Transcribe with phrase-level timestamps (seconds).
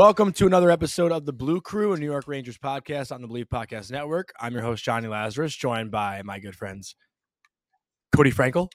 [0.00, 3.26] Welcome to another episode of the Blue Crew, a New York Rangers podcast on the
[3.26, 4.32] Believe Podcast Network.
[4.40, 6.96] I'm your host, Jonny Lazarus, joined by my good friends
[8.16, 8.70] Cody Frankel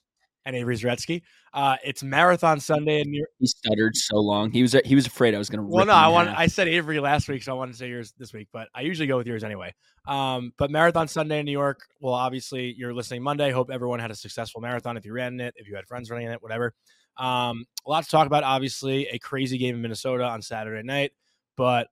[0.46, 1.24] and Avery Zaretsky.
[1.52, 3.30] Uh, it's Marathon Sunday in New York.
[3.40, 4.52] He stuttered so long.
[4.52, 5.66] He was he was afraid I was going to.
[5.68, 8.14] Well, no, I want I said Avery last week, so I wanted to say yours
[8.20, 9.74] this week, but I usually go with yours anyway.
[10.08, 11.80] Um, but Marathon Sunday in New York.
[12.02, 13.50] Well, obviously you're listening Monday.
[13.50, 14.96] Hope everyone had a successful marathon.
[14.96, 16.76] If you ran it, if you had friends running it, whatever.
[17.18, 18.44] Um, a lot to talk about.
[18.44, 21.12] Obviously, a crazy game in Minnesota on Saturday night,
[21.56, 21.88] but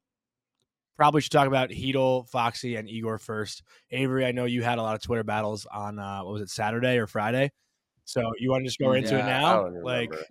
[0.97, 3.63] probably should talk about Chytil, Foxy, and Igor first.
[3.91, 6.49] Avery, I know you had a lot of Twitter battles on uh, what was it
[6.49, 7.51] Saturday or Friday.
[8.05, 9.63] So you want to just go into it now?
[9.81, 10.25] Like, remember.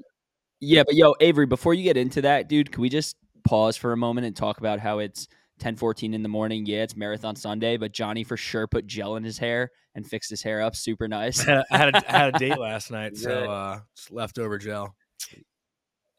[0.61, 3.93] Yeah, but yo, Avery, before you get into that, dude, can we just pause for
[3.93, 5.27] a moment and talk about how it's
[5.61, 6.65] 10:14 in the morning?
[6.67, 10.31] Yeah, it's Marathon Sunday, but Jonny for sure put gel in his hair and fixed
[10.31, 11.47] his hair up super nice.
[11.49, 14.95] I had a, I had a date last night, so uh, just leftover gel.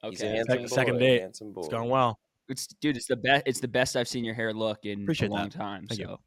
[0.01, 1.21] He's a Okay, handsome Sec- second date.
[1.21, 2.19] handsome It's going well.
[2.49, 3.43] It's dude, it's the best.
[3.45, 5.53] It's the best I've seen your hair look in Appreciate a long that.
[5.57, 5.87] time.
[5.87, 6.19] Thank so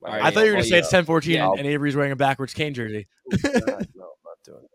[0.00, 0.10] Wow.
[0.10, 0.98] All I thought you were going to say it's yeah.
[0.98, 3.06] ten fourteen, Yeah, and, and Avery's wearing a backwards Kane jersey.
[3.32, 4.70] Oh, God, no, I'm not doing it.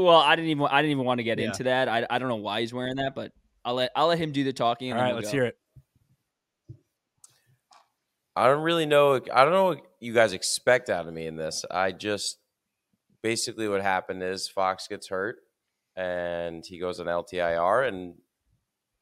[0.00, 1.46] Well, I didn't even I didn't even want to get Yeah.
[1.46, 1.88] into that.
[1.88, 3.30] I, I don't know why he's wearing that, but
[3.64, 4.92] I'll let I'll let him do the talking.
[4.92, 5.36] All And then we'll let's go.
[5.38, 5.56] hear it.
[8.34, 9.14] I don't really know.
[9.32, 11.64] I don't know what you guys expect out of me in this.
[11.70, 12.38] I just
[13.22, 15.36] basically what happened is Fox gets hurt
[15.94, 18.14] and he goes on LTIR, and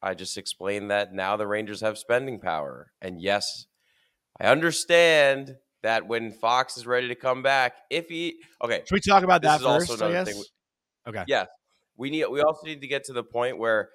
[0.01, 2.91] I just explained that now the Rangers have spending power.
[3.01, 3.67] And yes,
[4.39, 8.99] I understand that when Fox is ready to come back, if he okay, Should we
[9.01, 10.01] talk about This that is also first?
[10.01, 10.33] I another guess.
[10.33, 10.43] thing
[11.07, 11.23] Okay.
[11.27, 11.47] Yes,
[11.97, 12.25] we need.
[12.27, 13.89] We also need to get to the point where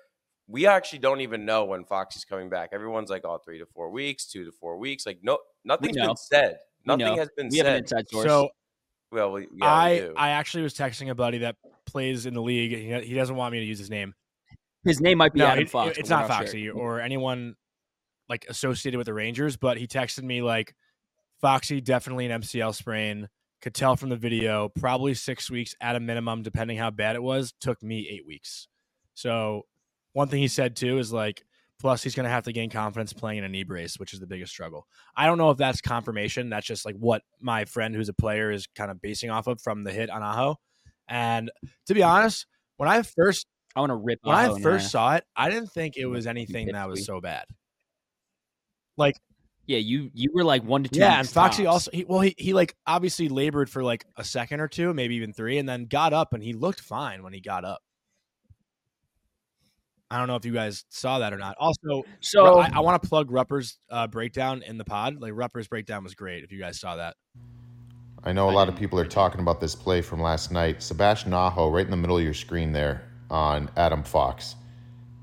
[0.49, 2.71] we actually don't even know when Fox is coming back.
[2.73, 6.09] Everyone's like, "Oh, three to four weeks, two to four weeks." Like, no, nothing's know.
[6.09, 6.57] been said.
[6.85, 7.83] Nothing has been We have an said.
[7.83, 8.27] inside source.
[8.27, 8.49] So
[9.13, 10.15] well, we, yeah, we I do.
[10.17, 12.73] I actually was texting a buddy that plays in the league.
[12.73, 14.15] He, he doesn't want me to use his name.
[14.87, 15.99] His name might be No, Adam it- Fox.
[15.99, 16.37] it's not sure.
[16.37, 17.55] Foxy or anyone
[18.29, 19.57] like associated with the Rangers.
[19.57, 20.75] But he texted me like,
[21.41, 23.29] Foxy definitely an MCL sprain.
[23.63, 27.23] Could tell from the video, probably six weeks at a minimum, depending how bad it
[27.23, 27.53] was.
[27.61, 28.69] Took me eight weeks.
[29.15, 29.63] So
[30.13, 31.43] one thing he said too is like,
[31.79, 34.21] plus he's going to have to gain confidence playing in a knee brace, which is
[34.21, 34.87] the biggest struggle.
[35.17, 36.49] I don't know if that's confirmation.
[36.51, 39.61] That's just like what my friend who's a player is kind of basing off of
[39.61, 40.57] from the hit on Aho.
[41.09, 41.51] And
[41.87, 44.19] to be honest, when I first I want to rip.
[44.23, 44.91] when I first half.
[44.91, 47.45] saw it, I didn't think it was anything that was so bad.
[48.97, 49.17] Like
[49.67, 50.99] Yeah, you you were like one to two.
[51.01, 51.73] yeah, and weeks Foxy tops.
[51.73, 55.17] also he, well he he like obviously labored for like a second or two, maybe
[55.17, 57.83] even three, and then got up and he looked fine when he got up.
[60.11, 61.57] I don't know if you guys saw that or not.
[61.59, 65.21] Also, So I, I want to plug Rupper's uh, breakdown in the pod.
[65.21, 66.45] Like Rupper's breakdown was great.
[66.45, 67.17] If you guys saw that,
[68.23, 70.81] I know a I lot of people are talking about this play from last night.
[70.81, 74.57] Sebastian Aho, right in the middle of your screen there on Adam Fox.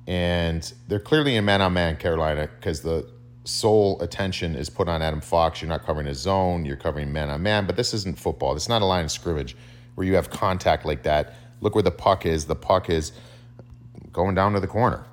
[0.07, 3.09] And they're clearly in man on man, Carolina, because the
[3.45, 5.61] sole attention is put on Adam Fox.
[5.61, 7.65] You're not covering his zone, you're covering man on man.
[7.65, 8.55] But this isn't football.
[8.55, 9.55] It's not a line of scrimmage
[9.95, 11.35] where you have contact like that.
[11.61, 12.45] Look where the puck is.
[12.45, 13.13] The puck is
[14.11, 15.05] going down to the corner.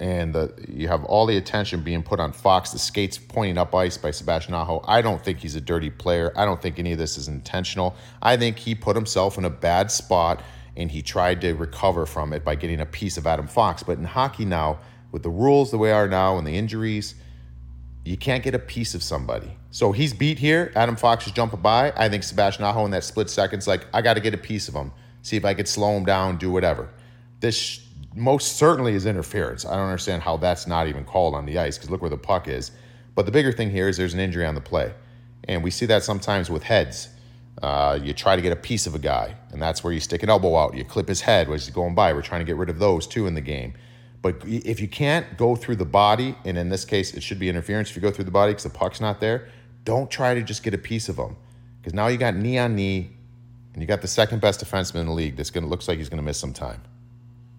[0.00, 2.70] And the, you have all the attention being put on Fox.
[2.70, 4.84] The skates pointing up ice by Sebastian Aho.
[4.86, 6.32] I don't think he's a dirty player.
[6.36, 7.96] I don't think any of this is intentional.
[8.22, 10.42] I think he put himself in a bad spot
[10.78, 13.82] and he tried to recover from it by getting a piece of Adam Fox.
[13.82, 14.78] But in hockey now,
[15.10, 17.16] with the rules the way are now and the injuries,
[18.04, 19.50] you can't get a piece of somebody.
[19.72, 20.72] So he's beat here.
[20.76, 21.92] Adam Fox is jumping by.
[21.96, 24.68] I think Sebastian Aho in that split second's like, I got to get a piece
[24.68, 24.92] of him.
[25.22, 26.88] See if I could slow him down, do whatever.
[27.40, 27.84] This
[28.14, 29.66] most certainly is interference.
[29.66, 32.16] I don't understand how that's not even called on the ice because look where the
[32.16, 32.70] puck is.
[33.16, 34.94] But the bigger thing here is there's an injury on the play.
[35.44, 37.08] And we see that sometimes with heads.
[37.62, 40.22] Uh, you try to get a piece of a guy, and that's where you stick
[40.22, 40.74] an elbow out.
[40.74, 42.12] You clip his head as he's going by.
[42.12, 43.74] We're trying to get rid of those too in the game.
[44.22, 47.48] But if you can't go through the body, and in this case, it should be
[47.48, 49.48] interference if you go through the body because the puck's not there,
[49.84, 51.36] don't try to just get a piece of them.
[51.80, 53.10] Because now you got knee on knee,
[53.72, 55.98] and you got the second best defenseman in the league that's going to looks like
[55.98, 56.80] he's going to miss some time.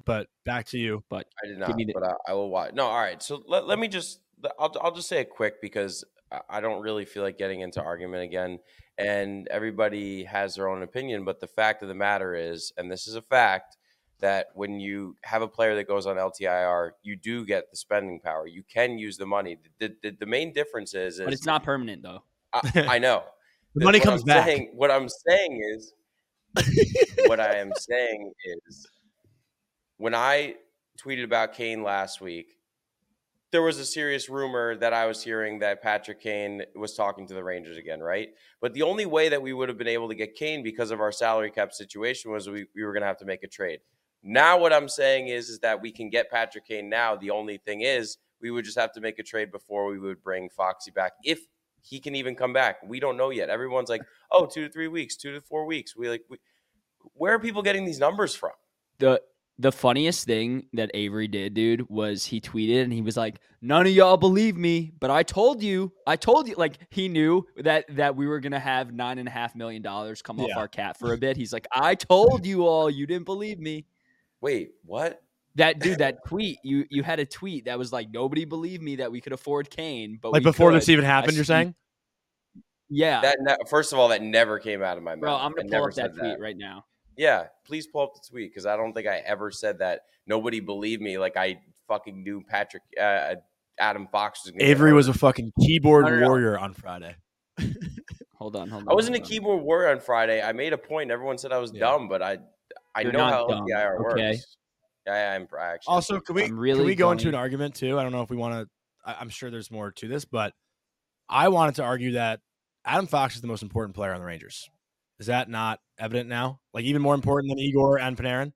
[0.06, 1.04] but back to you.
[1.10, 2.74] but I did not, the- but I, I will watch.
[2.74, 3.22] No, all right.
[3.22, 4.20] So let, let me just,
[4.58, 7.82] I'll, I'll just say it quick because I- I don't really feel like getting into
[7.82, 8.60] argument again.
[9.00, 11.24] And everybody has their own opinion.
[11.26, 13.78] But the fact of the matter is, and this is a fact,
[14.20, 18.20] that when you have a player that goes on LTIR, you do get the spending
[18.20, 18.48] power.
[18.48, 19.58] You can use the money.
[19.80, 22.24] The, the, the main difference is, is But it's not permanent though.
[22.54, 23.24] I, I know.
[23.76, 24.46] The money comes I'm back.
[24.46, 25.94] Saying, what I'm saying is,
[27.28, 28.34] what I am saying
[28.68, 28.88] is,
[29.98, 30.56] when I
[31.00, 32.59] tweeted about Kane last week,
[33.52, 37.34] there was a serious rumor that I was hearing that Patrick Kane was talking to
[37.34, 38.30] the Rangers again, right?
[38.62, 41.02] But the only way that we would have been able to get Kane because of
[41.02, 43.80] our salary cap situation was we, we were going to have to make a trade.
[44.22, 47.16] Now, what I'm saying is, is that we can get Patrick Kane now.
[47.16, 50.22] The only thing is, we would just have to make a trade before we would
[50.24, 51.40] bring Foxy back if
[51.82, 52.78] he can even come back.
[52.86, 53.50] We don't know yet.
[53.50, 54.02] Everyone's like,
[54.32, 55.96] oh, two to three weeks, two to four weeks.
[55.96, 56.38] We like, we,
[57.14, 58.52] where are people getting these numbers from?
[59.00, 59.22] The
[59.60, 63.86] the funniest thing that Avery did, dude, was he tweeted and he was like, "None
[63.86, 67.86] of y'all believe me, but I told you, I told you." Like he knew that
[67.98, 70.98] that we were gonna have nine and a half million dollars come off our cap
[70.98, 71.36] for a bit.
[71.36, 73.86] He's like, "I told you all, you didn't believe me."
[74.40, 75.22] Wait, what?
[75.56, 78.96] That dude, that tweet, you you had a tweet that was like, "Nobody believed me
[78.96, 81.76] that we could afford Kane, but Like before could." this even happened, you're saying?
[82.90, 85.22] Yeah, That first of all, that never came out of my mouth.
[85.22, 86.86] bro, I'm gonna pull up that said tweet right now.
[87.20, 90.04] Yeah, please pull up the tweet because I don't think I ever said that.
[90.26, 91.18] Nobody believed me.
[91.18, 93.36] Like I fucking knew Patrick uh,
[93.78, 94.52] Adam Fox was.
[94.52, 97.16] Gonna Avery was a fucking keyboard warrior on Friday.
[98.36, 98.90] Hold on, hold on.
[98.90, 99.30] I wasn't a hold on.
[99.32, 100.42] keyboard warrior on Friday.
[100.42, 101.12] I made a point.
[101.12, 101.82] Everyone said I was Yeah.
[101.82, 102.38] dumb, but I
[102.96, 104.30] I You're know not how dumb, LTIR okay?
[104.30, 104.58] works.
[105.06, 105.94] Yeah, I'm I actually.
[105.94, 108.00] Also, can we I'm can we go into an argument too?
[108.00, 108.70] I don't know if we want to.
[109.20, 110.54] I'm sure there's more to this, but
[111.28, 112.40] I wanted to argue that
[112.86, 114.70] Adam Fox is the most important player on the Rangers.
[115.20, 116.60] Is that not evident now?
[116.74, 118.54] Like even more important than Igor and Panarin?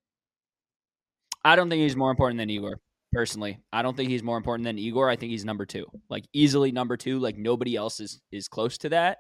[1.44, 2.80] I don't think he's more important than Igor.
[3.12, 5.08] Personally, I don't think he's more important than Igor.
[5.10, 7.20] I think he's number two, like easily number two.
[7.20, 9.20] Like nobody else is is close to that.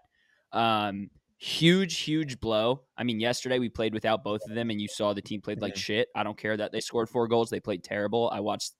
[0.51, 2.81] Um, huge, huge blow.
[2.97, 5.61] I mean, yesterday we played without both of them, and you saw the team played
[5.61, 6.07] like shit.
[6.15, 8.31] I don't care that they scored four goals; they played terrible.
[8.33, 8.73] I watched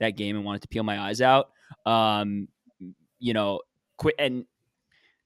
[0.00, 1.48] that game and wanted to peel my eyes out.
[1.86, 2.48] Um,
[3.18, 3.60] you know,
[3.96, 4.44] quick and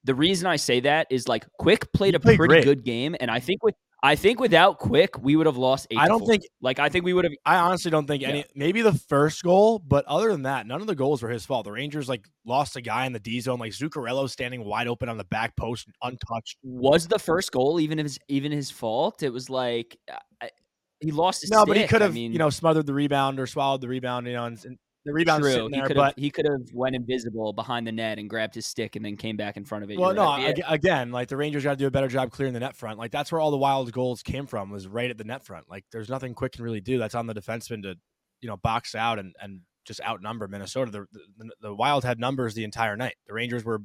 [0.04, 2.64] the reason I say that is like Quick played a pretty great.
[2.64, 5.86] good game, and I think with I think without Quick we would have lost.
[5.92, 8.44] Eight I don't think like I think we would have I honestly don't think any.
[8.56, 11.64] Maybe the first goal, but other than that, none of the goals were his fault.
[11.64, 15.08] The Rangers like lost a guy in the D zone, like Zuccarello standing wide open
[15.08, 16.56] on the back post, untouched.
[16.64, 19.22] was the first goal even if it's even his fault.
[19.22, 19.96] It was like
[20.40, 20.50] I,
[20.98, 21.90] he lost his No, but he stick.
[21.90, 24.26] could I have, mean, you know, smothered the rebound or swallowed the rebound.
[24.26, 25.52] You know, and, and the rebound true.
[25.52, 25.86] sitting He there.
[25.88, 28.96] could But have he could have went invisible behind the net and grabbed his stick
[28.96, 29.98] and then came back in front of it.
[29.98, 30.50] Well, no, right.
[30.58, 32.98] ag- again, like the Rangers got to do a better job clearing the net front.
[32.98, 35.68] Like that's where all the wild goals came from was right at the net front.
[35.68, 36.98] Like there's nothing Quick can really do.
[36.98, 37.96] That's on the defenseman to,
[38.40, 40.90] you know, box out and and just outnumber Minnesota.
[40.92, 41.06] The,
[41.38, 43.14] the the Wild had numbers the entire night.
[43.26, 43.82] The Rangers were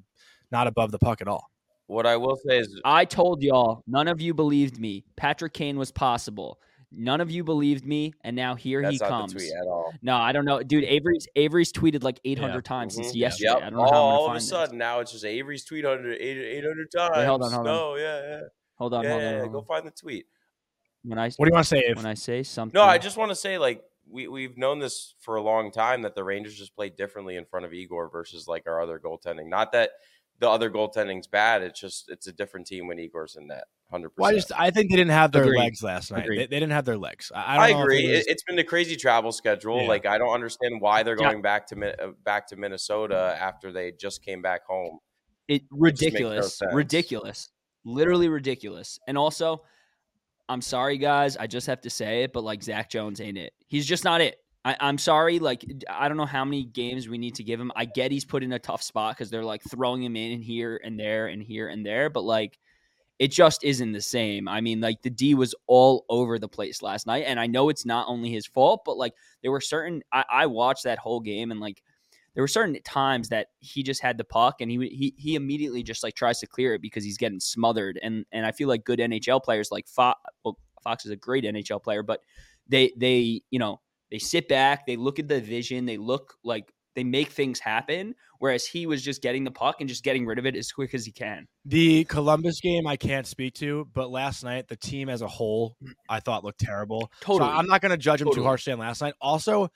[0.52, 1.50] not above the puck at all.
[1.88, 5.06] what I will say is I told y'all, none of you believed me.
[5.16, 6.60] Patrick Kane was possible.
[6.92, 9.34] None of you believed me, and now here that's he not comes.
[9.34, 9.92] the tweet at all.
[10.01, 10.86] No, I don't know, dude.
[10.86, 12.62] Avery's Avery's tweeted like 800 Yeah.
[12.62, 13.16] times since Mhm.
[13.16, 13.50] yesterday.
[13.51, 13.57] Yep.
[13.57, 14.50] I don't know all, how I'm gonna all of find a this.
[14.50, 17.18] sudden now it's just Avery's tweet 100, 800 times.
[17.18, 17.74] Wait, hold on, hold on.
[17.75, 18.42] no, yeah, yeah,
[18.75, 19.31] Hold on, yeah, hold on.
[19.34, 19.39] yeah.
[19.42, 20.28] hold Go find the tweet.
[21.04, 21.80] When I What do you want to say?
[21.80, 24.80] If when I say something, No, I just want to say like we we've known
[24.80, 28.10] this for a long time that the Rangers just play differently in front of Igor
[28.10, 29.48] versus like our other goaltending.
[29.50, 29.92] Not that
[30.39, 31.62] the other goaltending's bad.
[31.63, 33.66] It's just it's a different team when Igor's in net.
[33.89, 34.50] Hundred well, I percent.
[34.50, 35.60] just I think they didn't have their Agreed.
[35.60, 36.25] legs last night.
[36.28, 37.31] They, they didn't have their legs.
[37.34, 38.06] I, I, I, don't know agree.
[38.06, 39.81] It It was- it's been a crazy travel schedule.
[39.81, 39.88] Yeah.
[39.88, 41.30] Like I don't understand why they're Yeah.
[41.31, 45.00] going back to Mi- uh, back to Minnesota after they just came back home.
[45.48, 47.50] it just makes no ridiculous, ridiculous,
[47.86, 49.00] literally ridiculous.
[49.08, 49.63] And also,
[50.50, 51.38] I'm sorry, guys.
[51.38, 53.53] I just have to say it, but like Zach Jones ain't it.
[53.67, 54.38] He's just not it.
[54.66, 55.40] I, I'm sorry.
[55.40, 57.72] Like I don't know how many games we need to give him.
[57.76, 60.82] I get he's put in a tough spot because they're like throwing him in here
[60.84, 62.58] and there and here and there, but like
[63.20, 64.48] it just isn't the same.
[64.48, 67.70] I mean, like the D was all over the place last night, and I know
[67.70, 70.04] it's not only his fault, but like there were certain.
[70.12, 71.82] I, I watched that whole game, and like
[72.36, 75.82] there were certain times that he just had the puck, and he he he immediately
[75.82, 78.86] just like tries to clear it because he's getting smothered, and and I feel like
[78.86, 80.20] good NHL players like Fox.
[80.44, 82.22] Well, Fox is a great NHL player, but
[82.68, 83.80] they they you know
[84.12, 88.16] they sit back, they look at the vision, they look like they make things happen.
[88.40, 90.94] Whereas he was just getting the puck and just getting rid of it as quick
[90.94, 91.48] as he can.
[91.66, 95.76] The Columbus game I can't speak to, but last night the team as a whole
[96.10, 97.12] I thought looked terrible.
[97.22, 97.50] Totally.
[97.50, 99.16] So I'm not going to judge him too harshly on last night.
[99.22, 99.70] Also,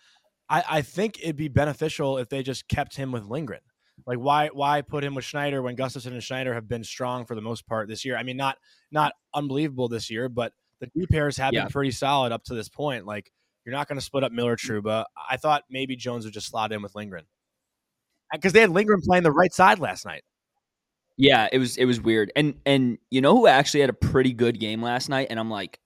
[0.50, 3.62] I, I think it'd be beneficial if they just kept him with Lindgren.
[4.06, 7.36] Like why why put him with Schneider when Gustafsson and Schneider have been strong for
[7.36, 8.18] the most part this year?
[8.18, 8.58] I mean, not
[8.92, 11.64] not unbelievable this year, but the D pairs have Yeah.
[11.64, 13.06] been pretty solid up to this point.
[13.06, 13.32] Like
[13.66, 14.82] you're not going to split up Miller mm.
[14.82, 15.06] Trouba.
[15.30, 17.26] I thought maybe Jones would just slot in with Lindgren
[18.32, 20.24] because they had Lindgren playing the right side last night.
[21.18, 22.32] Yeah, it was it was weird.
[22.36, 25.28] And and you know who actually had a pretty good game last night?
[25.30, 25.80] And I'm like,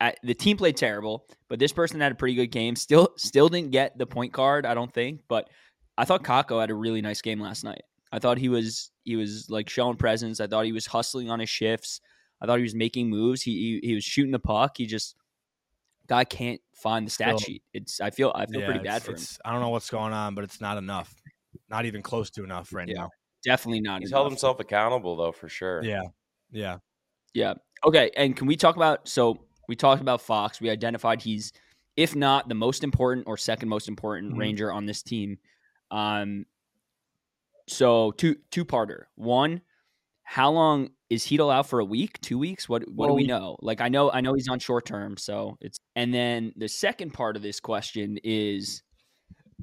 [0.00, 2.76] at, the team played terrible, but this person had a pretty good game.
[2.76, 5.22] Still, still didn't get the point card, I don't think.
[5.28, 5.48] But
[5.96, 7.82] I thought Kakko had a really nice game last night.
[8.12, 10.40] I thought he was he was like showing presence.
[10.40, 12.00] I thought he was hustling on his shifts.
[12.40, 13.42] I thought he was making moves.
[13.42, 14.76] He he, he was shooting the puck.
[14.76, 15.16] He just
[16.08, 17.62] guy can't find the stat Still- sheet.
[17.72, 19.18] It's I feel I feel Yeah, pretty bad for him.
[19.44, 21.14] I don't know what's going on, but it's not enough.
[21.68, 22.94] Not even close to enough right Yeah.
[23.02, 23.10] now.
[23.44, 24.00] Definitely not.
[24.00, 24.18] He's enough.
[24.20, 25.82] held himself accountable though, for sure.
[25.84, 26.02] Yeah.
[26.50, 26.78] Yeah.
[27.34, 27.54] Yeah.
[27.84, 28.10] Okay.
[28.16, 29.06] And can we talk about?
[29.08, 29.38] So
[29.68, 30.60] we talked about Fox.
[30.60, 31.52] We identified he's,
[31.96, 34.38] if not the most important or second most important Mhm.
[34.38, 35.38] Ranger on this team.
[35.90, 36.46] Um.
[37.68, 39.04] So two two parter.
[39.14, 39.60] One,
[40.22, 42.20] how long is Chytil out for a week?
[42.20, 42.68] Two weeks?
[42.68, 43.56] What what do Well, we we- know?
[43.60, 45.16] Like I know I know he's on short term.
[45.16, 48.82] So it's and then the second part of this question is.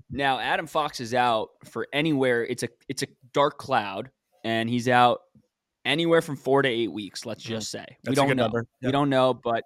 [0.10, 2.46] Now Adam Fox is out for anywhere.
[2.46, 4.12] It's a it's a dark cloud,
[4.44, 5.20] and he's out
[5.84, 7.26] anywhere from four to eight weeks.
[7.26, 7.48] Let's Mhm.
[7.50, 8.52] just say we That's a don't know.
[8.82, 9.64] We don't know, but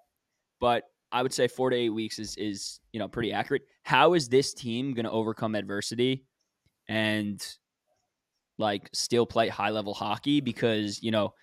[0.59, 3.63] but I would say four to eight weeks is is you know pretty accurate.
[3.83, 6.25] How is this team going to overcome adversity
[6.87, 7.45] and
[8.57, 10.41] like still play high level hockey?
[10.41, 11.33] Because you know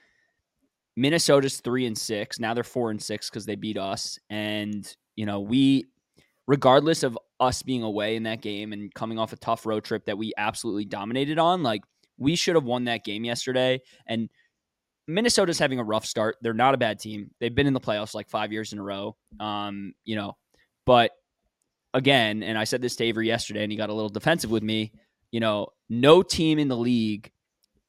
[0.96, 5.26] Minnesota's three and six now they're four and six because they beat us, and you
[5.26, 5.86] know we
[6.46, 10.06] regardless of us being away in that game and coming off a tough road trip
[10.06, 11.82] that we absolutely dominated on, like
[12.18, 13.80] we should have won that game yesterday.
[14.06, 14.30] And
[15.06, 16.36] Minnesota's having a rough start.
[16.40, 17.30] They're not a bad team.
[17.40, 19.16] They've been in the playoffs like five years in a row.
[19.38, 20.36] Um, you know,
[20.84, 21.12] but
[21.94, 24.62] again, and I said this to Avery yesterday, and he got a little defensive with
[24.62, 24.92] me.
[25.30, 27.30] You know, no team in the league,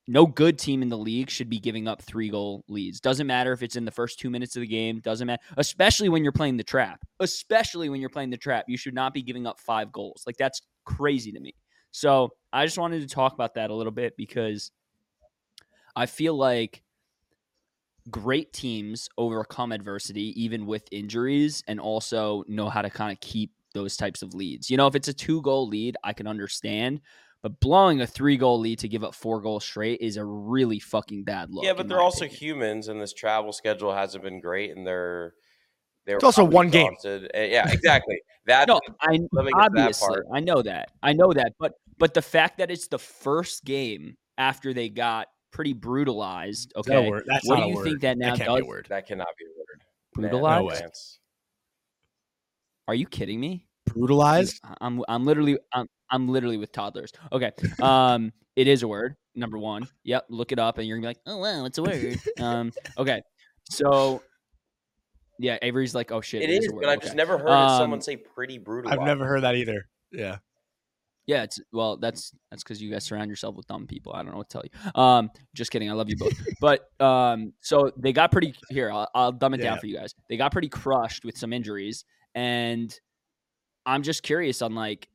[0.07, 3.01] no good team in the league should be giving up three goal leads.
[3.01, 4.99] Doesn't matter if it's in the first two minutes of the game.
[4.99, 7.01] Doesn't matter, especially when you're playing the trap.
[7.19, 10.23] Especially when you're playing the trap, you should not be giving up five goals.
[10.25, 11.53] Like that's crazy to me.
[11.91, 14.71] So I just wanted to talk about that a little bit because
[15.95, 16.83] I feel like
[18.09, 23.51] great teams overcome adversity even with injuries and also know how to kind of keep
[23.73, 24.69] those types of leads.
[24.69, 27.01] You know, if it's a two goal lead, I can understand.
[27.44, 30.79] But blowing a three goal lead to give up four goals straight is a really
[30.79, 31.63] fucking bad look.
[31.63, 32.39] yeah, but they're also opinion.
[32.39, 35.34] humans, and this travel schedule hasn't been great, and they're
[36.06, 36.94] they're It's also probably one game.
[36.94, 37.32] exhausted.
[37.36, 38.20] Uh, Yeah, exactly.
[38.48, 40.25] That No, I let me get to that obviously part.
[40.34, 40.89] I know that.
[41.03, 41.51] I know that.
[41.60, 46.86] But but the fact that it's the first game after they got pretty brutalized, Is
[46.86, 47.10] that okay.
[47.10, 47.24] word?
[47.27, 47.84] That's what not do you word.
[47.84, 48.60] think that now can't does?
[48.62, 48.86] be a word.
[48.89, 49.84] that cannot be a word.
[50.13, 50.82] Brutalized?
[50.82, 50.91] No way.
[52.88, 53.66] Are you kidding me?
[53.98, 54.62] Brutalized?
[54.82, 57.12] I'm I'm literally I'm I'm literally with toddlers.
[57.32, 57.51] Okay.
[57.82, 59.88] Um it is a word, number one.
[60.04, 62.18] Yep, look it up and you're gonna be like, oh wow, it's a word.
[62.39, 63.22] um okay.
[63.70, 64.24] So
[65.39, 66.42] yeah, Avery's like, oh shit.
[66.42, 66.82] It is, a word.
[66.82, 67.06] but I've okay.
[67.08, 68.92] just never heard Um, someone say pretty brutal.
[68.92, 69.88] I've never heard that either.
[70.12, 70.38] Yeah.
[71.27, 74.13] Yeah, it's well, that's that's because you guys surround yourself with dumb people.
[74.13, 75.01] I don't know what to tell you.
[75.01, 75.89] Um, just kidding.
[75.89, 76.32] I love you both.
[76.62, 78.89] but um, so they got pretty here.
[78.89, 80.16] I'll, I'll dumb it down for you guys.
[80.30, 82.98] They got pretty crushed with some injuries, and
[83.88, 85.08] I'm just curious on like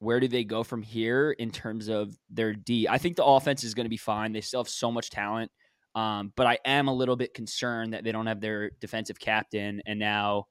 [0.00, 2.88] where do they go from here in terms of their D.
[2.88, 4.32] I think the offense is going to be fine.
[4.32, 5.50] They still have so much talent,
[5.94, 9.80] um, but I am a little bit concerned that they don't have their defensive captain,
[9.86, 10.46] and now,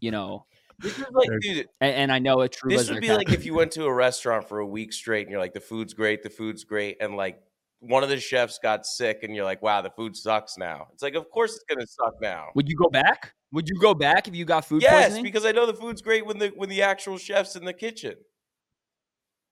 [0.00, 0.46] you know,
[0.78, 2.70] This is like, dude, and, and I know it true.
[2.70, 5.30] this would be like if you went to a restaurant for a week straight and
[5.30, 7.40] you're like, the food's great, the food's great, and like
[7.80, 10.88] one of the chefs got sick and you're like, wow, the food sucks now.
[10.92, 12.46] It's like, of course it's gonna suck now.
[12.54, 13.32] Would you go back?
[13.52, 15.22] Would you go back if you got food Yes, poisoning?
[15.24, 18.16] because I know the food's great when the when the actual chef's in the kitchen.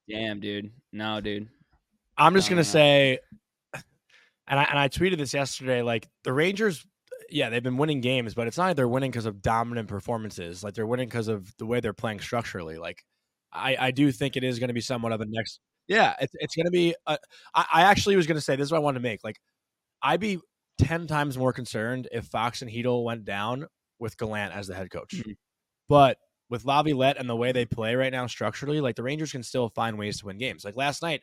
[0.09, 0.71] Damn, dude.
[0.93, 1.49] No, dude.
[2.17, 2.73] I'm just No, gonna no, no.
[2.73, 3.19] say,
[3.75, 5.83] and I and I tweeted this yesterday.
[5.83, 6.87] Like the Rangers,
[7.31, 10.63] yeah, they've been winning games, but it's not like they're winning because of dominant performances.
[10.65, 12.77] Like they're winning because of the way they're playing structurally.
[12.79, 13.05] Like
[13.53, 15.61] I I do think it is going to be somewhat of a next.
[15.89, 16.95] Yeah, it's it's going to be.
[17.07, 17.17] I
[17.83, 19.23] actually was going to say this is what I wanted to make.
[19.25, 19.39] Like
[20.03, 20.39] I'd be
[20.79, 23.67] ten times more concerned if Fox and Chytil went down
[24.01, 25.37] with Gallant as the head coach, Mhm.
[25.89, 26.19] but.
[26.51, 29.69] With Laviolette and the way they play right now structurally, like the Rangers can still
[29.71, 30.65] find ways to win games.
[30.65, 31.23] Like last night,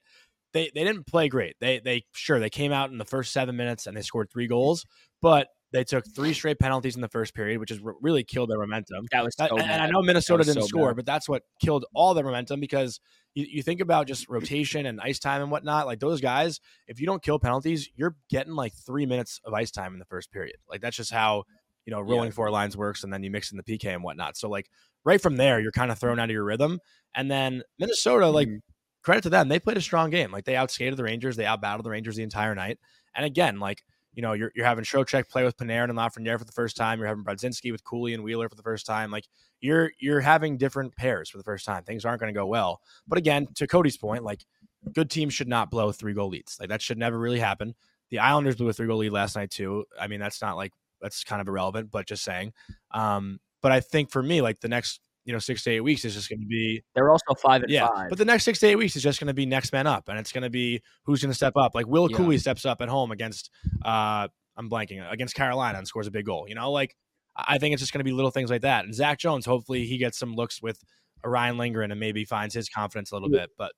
[0.54, 1.56] they they didn't play great.
[1.62, 4.48] They they sure they came out in the first seven minutes and they scored three
[4.48, 4.86] goals,
[5.22, 8.60] but they took three straight penalties in the first period, which has really killed their
[8.60, 9.06] momentum.
[9.12, 10.98] That was so and, and I know Minnesota didn't so score, bad.
[10.98, 13.00] but that's what killed all their momentum because
[13.34, 15.88] you, you think about just rotation and ice time and whatnot.
[15.88, 19.72] Like those guys, if you don't kill penalties, you're getting like three minutes of ice
[19.72, 20.56] time in the first period.
[20.70, 21.44] Like that's just how
[21.86, 24.38] you know rolling four lines works, and then you mix in the PK and whatnot.
[24.38, 24.70] So like
[25.04, 26.80] right from there, you're kind of thrown out of your rhythm.
[27.16, 28.60] And then Minnesota, like Mhm.
[29.02, 30.32] credit to them, they played a strong game.
[30.32, 32.78] Like they outskated the Rangers, they outbattled the Rangers the entire night.
[33.16, 33.84] And again, like
[34.14, 37.00] you know, you're you're having Trocheck play with Panarin and Lafreniere for the first time.
[37.00, 39.12] You're having Brodzinski with Cuylle and Wheeler for the first time.
[39.12, 39.26] Like
[39.60, 41.84] you're you're having different pairs for the first time.
[41.84, 42.82] Things aren't going to go well.
[43.08, 44.46] But again, to Cody's point, like
[44.94, 46.58] good teams should not blow three goal leads.
[46.60, 47.74] Like that should never really happen.
[48.10, 49.86] The Islanders blew a three goal lead last night too.
[50.00, 52.54] I mean, that's not like that's kind of irrelevant, but just saying.
[52.92, 56.04] Um, But I think for me, like the next you know six to eight weeks
[56.06, 57.88] is just going to be They're also five and yeah.
[57.88, 58.10] five.
[58.10, 60.10] But the next six to eight weeks is just going to be next man up,
[60.10, 61.76] and it's going to be who's going to step up.
[61.76, 62.18] Like Will Yeah.
[62.18, 63.50] Cuylle steps up at home against
[63.86, 66.46] uh I'm blanking against Carolina and scores a big goal.
[66.48, 66.96] You know, like
[67.36, 68.86] I I think it's just going to be little things like that.
[68.86, 70.80] And Zach Jones, hopefully, he gets some looks with
[71.26, 73.50] Ryan Lindgren and maybe finds his confidence a little bit.
[73.58, 73.72] But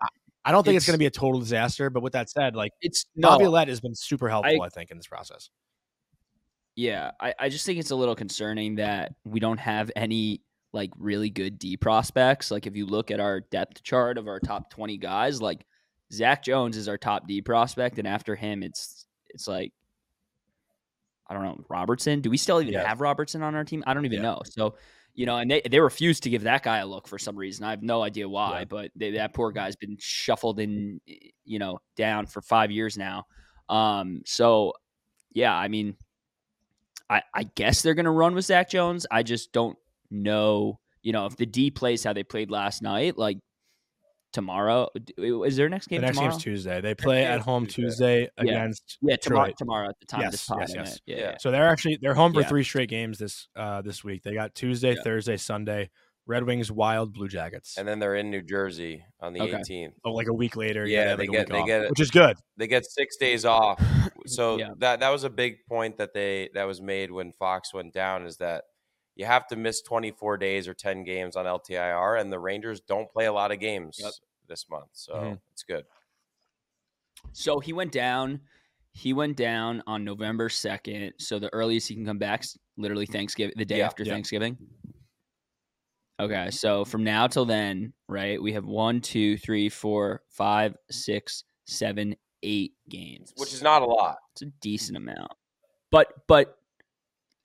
[0.00, 0.06] I,
[0.44, 1.90] I don't think it's, It's- going to be a total disaster.
[1.90, 4.90] But with that said, like it's Bobby no, Lett has been super helpful, I, think,
[4.90, 5.50] in this process.
[6.76, 10.40] Yeah, I, I just think it's a little concerning that we don't have any
[10.72, 12.50] like really good D prospects.
[12.50, 15.66] Like if you look at our depth chart of our top twenty guys, like
[16.12, 19.72] Zach Jones is our top D prospect, and after him, it's it's like
[21.28, 22.20] I don't know Robertson.
[22.20, 22.86] Do we still even Yeah.
[22.86, 23.84] have Robertson on our team?
[23.86, 24.22] I don't even Yeah.
[24.22, 24.42] know.
[24.44, 24.74] So
[25.12, 27.64] you know, and they they refuse to give that guy a look for some reason.
[27.64, 28.64] I have no idea why, Yeah.
[28.66, 31.00] but they, that poor guy's been shuffled in,
[31.44, 33.26] you know, down for five years now.
[33.68, 34.74] Um, so
[35.32, 35.96] yeah, I mean,
[37.08, 39.04] I, I guess they're going to run with Zach Jones.
[39.10, 39.76] I just don't
[40.10, 43.38] know, you know, if the D plays how they played last night, like
[44.32, 44.88] tomorrow,
[45.18, 46.32] is their next game the next tomorrow?
[46.32, 46.80] game's Tuesday.
[46.80, 48.26] They play at home Tuesday.
[48.26, 48.42] Tuesday Yeah.
[48.44, 51.00] against yeah, tomorrow, tomorrow at the time of this Yes, yes, yes.
[51.06, 51.22] Yeah, Yeah.
[51.22, 51.36] yeah.
[51.40, 52.46] So they're actually they're home for Yeah.
[52.48, 54.22] three straight games this uh this week.
[54.22, 55.02] They got Tuesday, Yeah.
[55.02, 55.90] Thursday, Sunday.
[56.26, 57.76] Red Wings, Wild, Blue Jackets.
[57.76, 59.54] And then they're in New Jersey on the Okay.
[59.54, 59.94] 18th.
[60.04, 60.86] oh, like a week later.
[60.86, 62.36] Yeah, have, they like, get- they off, get which is good.
[62.56, 63.80] They get six days off.
[64.26, 64.68] So Yeah.
[64.78, 68.26] that that was a big point that they that was made when Fox went down
[68.26, 68.64] is that
[69.16, 73.10] you have to miss 24 days or 10 games on LTIR, and the Rangers don't
[73.10, 74.12] play a lot of games Yep.
[74.48, 75.40] this month, so Mhm.
[75.52, 75.86] it's good.
[77.32, 78.40] So he went down.
[78.92, 81.12] He went down on November second.
[81.18, 83.86] So the earliest he can come back, is literally Thanksgiving, the day Yeah.
[83.86, 84.14] after Yeah.
[84.14, 84.56] Thanksgiving.
[86.18, 88.40] Okay, so from now till then, right?
[88.42, 93.86] We have one, two, three, four, five, six, seven, eight games, Which is not a
[93.86, 94.18] lot.
[94.32, 95.32] it's a decent amount.
[95.90, 96.59] But but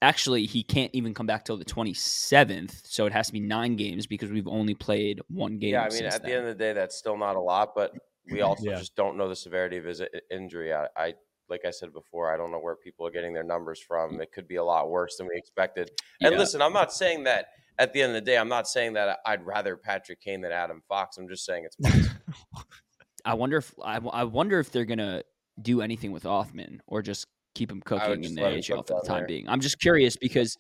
[0.06, 2.82] actually, he can't even come back till the twenty seventh.
[2.86, 5.72] So it has to be nine games because we've only played one game.
[5.72, 7.74] Yeah, I mean, since at the end of the day, that's still not a lot,
[7.76, 7.92] but
[8.32, 8.78] we also Yeah.
[8.80, 10.74] just don't know the severity of his injury.
[10.74, 11.14] I, I,
[11.50, 14.20] like I said before, I don't know where people are getting their numbers from.
[14.22, 15.92] It could be a lot worse than we expected.
[16.22, 16.40] And Yeah.
[16.40, 19.20] listen, I'm not saying that at the end of the day, I'm not saying that
[19.26, 21.18] I'd rather Patrick Kane than Adam Fox.
[21.18, 22.10] I'm just saying it's possible.
[23.26, 25.24] I wonder if I, I wonder if they're gonna
[25.62, 29.02] do anything with Othmann or just keep him cooking in the let him AHL for
[29.02, 29.28] the time there.
[29.28, 29.50] being.
[29.50, 30.56] I'm just curious because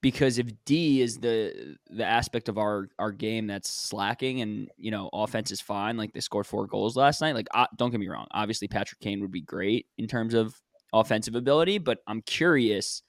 [0.00, 4.90] because if D is the the aspect of our our game that's slacking and you
[4.90, 7.34] know offense is fine, like they scored four goals last night.
[7.34, 10.60] Like uh, don't get me wrong, obviously Patrick Kane would be great in terms of
[10.92, 13.02] offensive ability, but I'm curious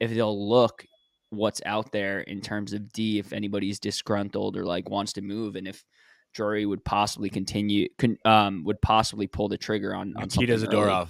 [0.00, 0.84] if they'll look
[1.30, 5.56] what's out there in terms of D if anybody's disgruntled or like wants to move
[5.56, 5.84] and if
[6.32, 10.78] Drury would possibly continue con, um would possibly pull the trigger on, on Nikita something
[10.78, 11.06] early.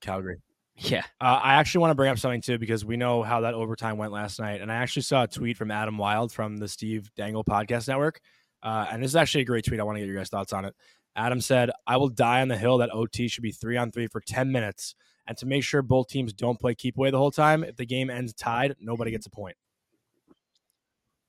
[0.00, 0.38] Calgary.
[0.78, 1.02] Yeah.
[1.20, 3.98] Uh, I actually want to bring up something too because we know how that overtime
[3.98, 7.10] went last night, and I actually saw a tweet from Adam Wylde from the Steve
[7.16, 8.20] Dangle Podcast Network,
[8.62, 9.80] uh, and this is actually a great tweet.
[9.80, 10.74] I want to get your guys' thoughts on it.
[11.16, 14.06] Adam said, "I will die on the hill that OT should be three on three
[14.06, 14.94] for ten minutes,
[15.26, 17.64] and to make sure both teams don't play keep away the whole time.
[17.64, 19.56] If the game ends tied, nobody gets a point."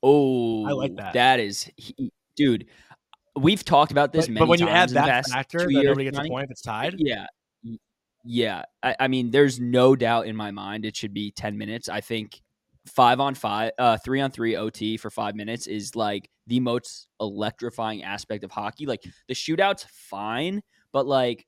[0.03, 1.13] Oh, I like that.
[1.13, 2.67] That is, he, dude.
[3.36, 5.71] We've talked about this But, but when you add times in the that factor that
[5.71, 7.25] nobody gets a point if it's tied, Yeah,
[8.30, 8.63] yeah.
[8.84, 11.89] I, I mean, there's no doubt in my mind it should be ten minutes.
[11.89, 12.42] I think
[12.86, 17.08] five on five, uh, three on three OT for five minutes is like the most
[17.20, 18.86] electrifying aspect of hockey.
[18.86, 20.62] Like the shootout's fine,
[20.94, 21.46] but like.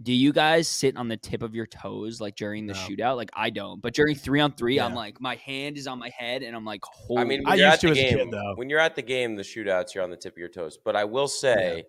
[0.00, 2.78] Do you guys sit on the tip of your toes like during the No.
[2.78, 3.16] shootout?
[3.16, 6.08] Like I don't, but during three on three, I'm like my hand is on my
[6.10, 7.98] head and I'm like, holy I mean, I when you're used at to the as
[7.98, 8.52] a kid, game, though.
[8.54, 10.78] when you're at the game, the shootouts, you're on the tip of your toes.
[10.84, 11.86] But I will say,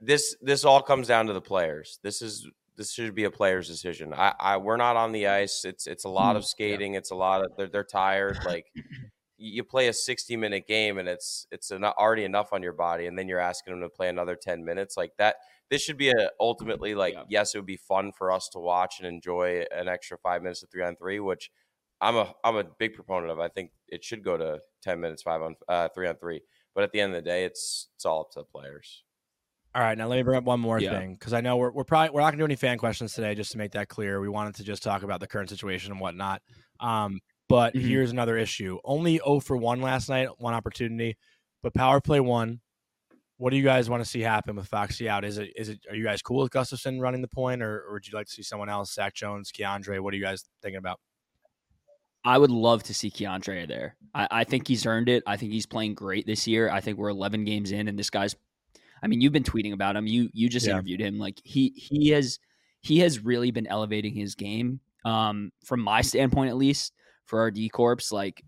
[0.00, 2.00] this this all comes down to the players.
[2.02, 4.14] This is this should be a player's decision.
[4.14, 5.66] I, I we're not on the ice.
[5.66, 6.94] It's it's a lot Mm, of skating.
[6.94, 8.40] It's a lot of they're they're tired.
[8.44, 8.72] Like
[9.36, 13.06] you play a 60 minute game and it's it's eno- already enough on your body,
[13.06, 15.36] and then you're asking them to play another 10 minutes like that.
[15.70, 17.24] This should be a ultimately like Yeah.
[17.28, 20.62] yes, it would be fun for us to watch and enjoy an extra five minutes
[20.62, 21.50] of three on three, which
[22.00, 23.40] I'm a I'm a big proponent of.
[23.40, 26.42] I think it should go to 10 minutes five on uh, three on three.
[26.74, 29.04] But at the end of the day, it's it's all up to the players.
[29.78, 30.98] All right, now let me bring up one more Yeah.
[30.98, 33.36] thing because I know we're, we're probably we're not gonna do any fan questions today.
[33.36, 36.00] Just to make that clear, we wanted to just talk about the current situation and
[36.00, 36.42] whatnot.
[36.80, 37.82] Um, but Mhm.
[37.82, 41.16] here's another issue: only 0 for one last night, one opportunity,
[41.62, 42.60] but power play one.
[43.36, 45.24] What do you guys want to see happen with Foxy out?
[45.24, 47.92] Is it is it are you guys cool with Gustafsson running the point, or, or
[47.92, 50.00] would you like to see someone else, Zach Jones, K'Andre?
[50.00, 50.98] What are you guys thinking about?
[52.24, 53.96] I would love to see K'Andre there.
[54.12, 55.22] I, I think he's earned it.
[55.24, 56.68] I think he's playing great this year.
[56.68, 58.34] I think we're 11 games in, and this guy's.
[59.02, 60.06] I mean, you've been tweeting about him.
[60.06, 60.72] You you just Yeah.
[60.72, 61.18] interviewed him.
[61.18, 62.38] Like he he has
[62.80, 64.80] he has really been elevating his game.
[65.04, 66.92] Um, from my standpoint, at least,
[67.26, 68.10] for our D corps.
[68.12, 68.42] Like,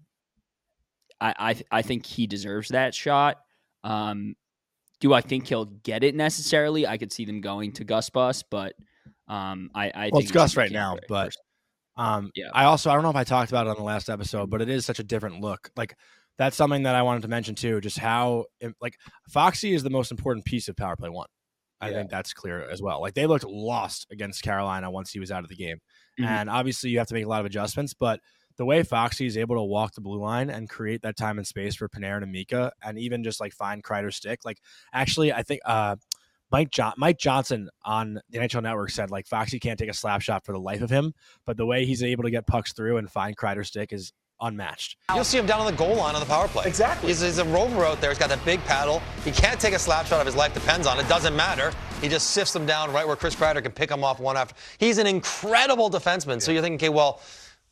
[1.21, 3.39] I I I think he deserves that shot.
[3.85, 4.35] Um,
[5.01, 6.87] do I think he'll get it necessarily?
[6.87, 8.75] I could see them going to Gus Bus, but
[9.29, 11.39] um, I I Well, think it's it Gus right now, but- first.
[11.97, 12.49] Um, Yeah.
[12.55, 14.63] I also I don't know if I talked about it on the last episode, but
[14.63, 15.71] it is such a different look.
[15.77, 15.97] Like
[16.41, 17.83] that's something that I wanted to mention too.
[17.83, 18.47] Just how
[18.81, 18.97] like
[19.29, 21.27] Foxy is the most important piece of Power Play One.
[21.83, 21.97] I Yeah.
[21.99, 23.01] think that's clear as well.
[23.03, 25.79] Like they looked lost against Carolina once he was out of the game,
[26.19, 26.25] Mhm.
[26.27, 27.93] and obviously you have to make a lot of adjustments.
[27.93, 28.21] But
[28.57, 31.47] the way Foxy is able to walk the blue line and create that time and
[31.47, 34.41] space for Panarin and Mika, and even just like find Kreider stick.
[34.45, 34.61] Like
[34.95, 35.97] actually, I think uh,
[36.51, 40.21] Mike John- Mike Johnson on the NHL Network said like Foxy can't take a slap
[40.23, 41.13] shot for the life of him,
[41.47, 44.97] but the way he's able to get pucks through and find Kreider stick is unmatched.
[45.15, 46.65] You'll see him down on the goal line on the power play.
[46.67, 47.09] Exactly.
[47.09, 48.11] He's, he's a rover out there.
[48.11, 49.03] He's got that big paddle.
[49.25, 51.09] He can't take a slap shot if his life depends on it.
[51.09, 51.73] Doesn't matter.
[52.01, 54.55] He just sifts them down right where Chris Kreider can pick him off one after.
[54.79, 56.41] He's an incredible defenseman.
[56.41, 57.21] So you're thinking, okay, well,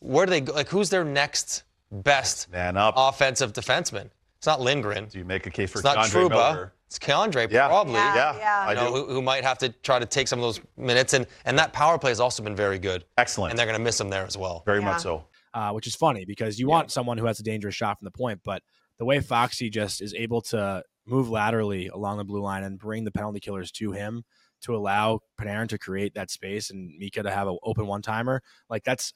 [0.00, 0.52] where do they go?
[0.52, 2.94] Like, who's their next best Man up.
[2.96, 4.10] offensive defenseman?
[4.36, 5.06] It's not Lindgren.
[5.06, 6.30] Do you make a case for It's not K'Andre Trouba.
[6.30, 6.72] Miller?
[6.86, 7.66] It's K'Andre, Yeah.
[7.66, 7.94] probably.
[7.94, 8.64] Yeah, Yeah, yeah.
[8.66, 9.06] I You know, do.
[9.06, 11.12] who, who might have to try to take some of those minutes.
[11.14, 13.04] And, and that power play has also been very good.
[13.18, 13.50] Excellent.
[13.50, 14.62] And they're going to miss him there as well.
[14.64, 14.84] Very Yeah.
[14.84, 15.24] much so.
[15.58, 18.12] Uh, which is funny because you want someone who has a dangerous shot from the
[18.12, 18.38] point.
[18.44, 18.62] But
[18.96, 23.02] the way Foxy just is able to move laterally along the blue line and bring
[23.02, 24.22] the penalty killers to him
[24.60, 28.40] to allow Panarin to create that space and Mika to have an open one timer,
[28.70, 29.14] like that's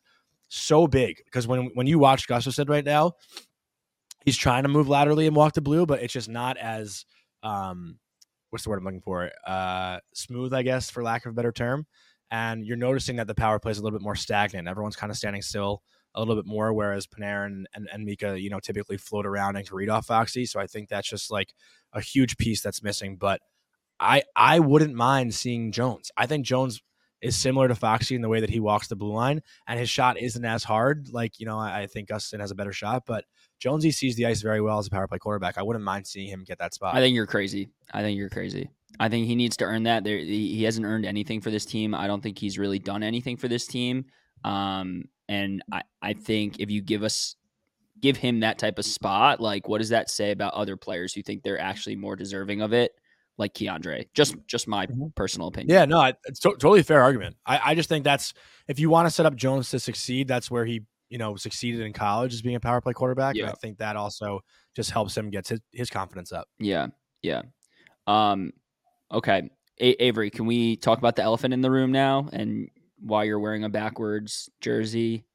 [0.48, 1.18] so big.
[1.26, 3.12] Because when when you watch Gustafsson right now,
[4.24, 7.05] he's trying to move laterally and walk the blue, but it's just not as
[7.44, 8.00] um,
[8.50, 9.31] what's the word I'm looking for?
[9.46, 11.87] Uh, smooth, I guess, for lack of a better term.
[12.33, 14.66] And you're noticing that the power play is a little bit more stagnant.
[14.66, 15.83] Everyone's kind of standing still
[16.14, 19.66] a little bit more, whereas Panarin and, and Mika, you know, typically float around and
[19.66, 20.46] can read off Foxy.
[20.46, 21.55] So I think that's just like
[21.92, 23.16] a huge piece that's missing.
[23.16, 23.40] But
[23.98, 26.11] I I wouldn't mind seeing Jones.
[26.16, 26.83] I think Jones
[27.22, 29.88] is similar to Foxy in the way that he walks the blue line, and his
[29.88, 31.09] shot isn't as hard.
[31.12, 33.25] Like you know, I, I think Gustin has a better shot, but
[33.61, 35.57] Jonesy sees the ice very well as a power play quarterback.
[35.57, 36.94] I wouldn't mind seeing him get that spot.
[36.94, 37.70] I think you're crazy.
[37.92, 38.68] I think you're crazy.
[38.98, 40.05] I think he needs to earn that.
[40.05, 41.94] There, he he hasn't earned anything for this team.
[41.94, 44.07] I don't think he's really done anything for this team.
[44.44, 47.37] Um, and I, I think if you give us,
[48.01, 51.23] give him that type of spot, like what does that say about other players who
[51.23, 52.93] think they're actually more deserving of it,
[53.39, 54.07] like K'Andre?
[54.15, 55.75] Just, just my personal opinion.
[55.75, 57.37] Yeah, no, I- it's to- totally a fair argument.
[57.47, 58.35] I, I just think that's
[58.69, 61.83] if you want to set up Jones to succeed, that's where he you know succeeded
[61.83, 63.37] in college as being a power play quarterback.
[63.37, 64.41] And I think that also
[64.75, 66.49] just helps him get his, his confidence up.
[66.59, 66.87] Yeah,
[67.23, 67.43] yeah.
[68.07, 68.53] Um,
[69.13, 72.69] okay, A- Avery, can we talk about the elephant in the room now and
[73.03, 75.27] why you're wearing a backwards jersey?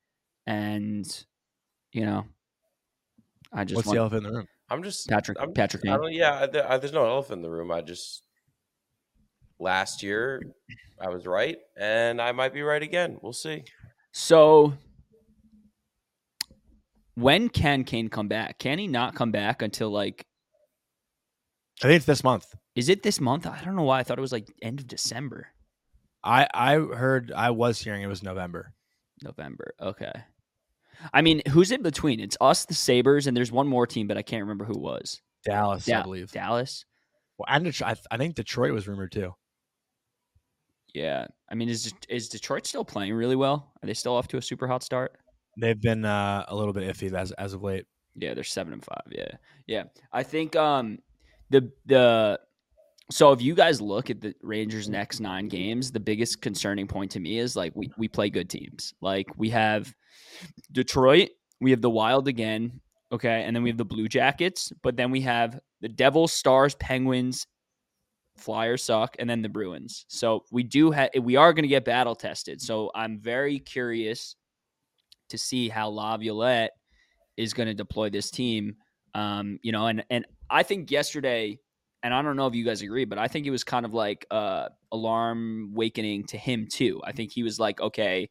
[0.45, 1.06] And
[1.91, 2.25] you know,
[3.51, 4.47] I just What's want the elephant in the room?
[4.69, 5.84] I'm just Patrick I'm, Patrick.
[5.86, 5.97] I Kane.
[6.01, 6.13] don't.
[6.13, 7.71] Yeah, I, I, there's no elephant in the room.
[7.71, 8.23] I just
[9.60, 10.41] last year
[10.99, 13.17] I was right, and I might be right again.
[13.21, 13.63] We'll see.
[14.12, 14.73] So,
[17.15, 18.60] when can Kane come back?
[18.60, 20.25] Can he not come back until like?
[21.82, 22.45] I think it's this month.
[22.75, 23.45] Is it this month?
[23.45, 23.99] I don't know why.
[23.99, 25.47] I thought it was like end of December,
[26.27, 28.73] I I heard I was hearing it was November.
[29.23, 29.73] November.
[29.81, 30.11] Okay.
[31.13, 32.19] I mean, who's in between?
[32.19, 34.81] It's us, the Sabres, and there's one more team, but I can't remember who it
[34.81, 35.21] was.
[35.45, 36.31] Dallas, I believe.
[36.31, 36.85] Dallas.
[37.37, 39.33] Well, and Detroit, I, I think Detroit was rumored too.
[40.93, 43.71] Yeah, I mean, is is Detroit still playing really well?
[43.81, 45.13] Are they still off to a super hot start?
[45.59, 47.85] They've been uh, a little bit iffy as as of late.
[48.15, 49.03] Yeah, they're seven and five.
[49.11, 49.31] Yeah,
[49.67, 49.83] yeah.
[50.11, 50.99] I think um
[51.51, 52.39] the the
[53.09, 57.11] so if you guys look at the Rangers' next nine games, the biggest concerning point
[57.11, 58.93] to me is like we we play good teams.
[59.01, 59.93] Like we have
[60.71, 61.29] Detroit,
[61.61, 65.09] we have the Wild again, okay, and then we have the Blue Jackets, but then
[65.09, 67.47] we have the Devils, Stars, Penguins,
[68.37, 70.05] Flyers suck, and then the Bruins.
[70.09, 72.61] So we do have we are going to get battle tested.
[72.61, 74.35] So I'm very curious
[75.29, 76.71] to see how Laviolette
[77.37, 78.75] is going to deploy this team.
[79.15, 81.59] Um, you know, and and I think yesterday,
[82.03, 83.93] and I don't know if you guys agree, but I think it was kind of
[83.93, 87.01] like uh alarm wakening to him too.
[87.03, 88.29] I think he was like, okay,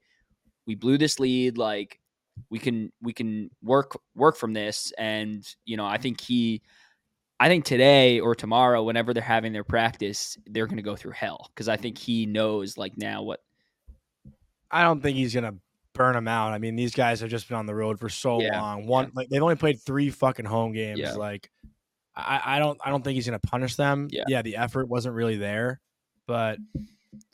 [0.66, 2.00] we blew this lead, like
[2.50, 6.62] we can we can work work from this, and you know, I think he.
[7.38, 11.12] I think today or tomorrow, whenever they're having their practice, they're going to go through
[11.12, 13.40] hell because I think he knows like now what.
[14.70, 15.56] I don't think he's gonna
[15.92, 16.52] burn them out.
[16.52, 18.86] I mean, these guys have just been on the road for so Yeah, long.
[18.86, 21.00] One, like they've only played three fucking home games.
[21.00, 21.12] Yeah.
[21.12, 21.50] Like,
[22.16, 24.08] I, I don't, I don't think he's gonna punish them.
[24.10, 24.24] Yeah.
[24.28, 25.80] yeah, the effort wasn't really there,
[26.26, 26.84] but mm-hmm.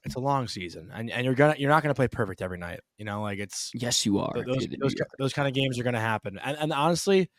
[0.04, 2.80] it's a long season, and and you're gonna, you're not gonna play perfect every night.
[2.98, 4.32] You know, like it's Yes, you are.
[4.32, 6.38] th- those those, those kind of games are gonna happen.
[6.42, 7.30] And and honestly,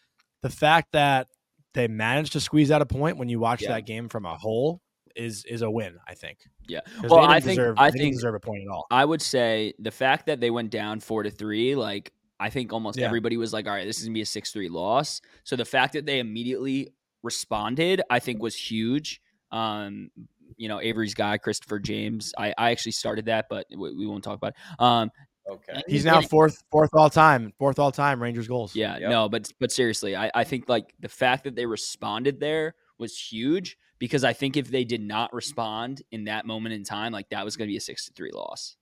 [0.41, 1.27] the fact that
[1.73, 3.69] they managed to squeeze out a point when you watch Yeah.
[3.69, 4.82] that game from a hole
[5.15, 5.97] is is a win.
[6.08, 6.39] I think.
[6.67, 6.79] Yeah.
[7.03, 8.86] Well, I think deserve, I they think deserve a point at all.
[8.89, 12.73] I would say the fact that they went down four to three, like I think
[12.73, 13.06] almost Yeah.
[13.06, 15.21] everybody was like, all right, this is gonna be a six three loss.
[15.43, 16.89] So the fact that they immediately
[17.23, 19.21] responded, I think, was huge.
[19.51, 20.09] Um,
[20.57, 22.33] you know, Avery's guy, Christopher James.
[22.38, 24.81] I, I actually started that, but we, we won't talk about it.
[24.81, 25.09] Um,
[25.45, 25.81] Okay.
[25.89, 28.73] He's now getting- fourth fourth all time, fourth all time Rangers goals.
[28.77, 29.09] Yeah, Yep.
[29.09, 33.17] no, but but seriously, I, I think like the fact that they responded there was
[33.19, 37.27] huge because I think if they did not respond in that moment in time, like
[37.31, 38.77] that was going to be a six to three loss.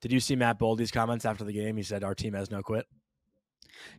[0.00, 1.76] Did you see Matt Boldy's comments after the game?
[1.76, 2.86] He said our team has no quit.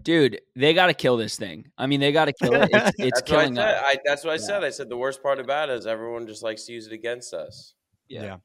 [0.03, 1.67] Dude, they got to kill this thing.
[1.77, 2.69] I mean, they got to kill it.
[2.71, 3.81] It's, it's that's what I killing us.
[3.85, 4.39] I, that's what I Yeah.
[4.41, 4.63] said.
[4.63, 7.33] I said the worst part about it is everyone just likes to use it against
[7.33, 7.73] us.
[8.07, 8.23] Yeah.
[8.23, 8.37] Yeah.